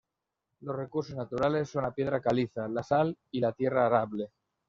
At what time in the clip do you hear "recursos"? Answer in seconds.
0.75-1.15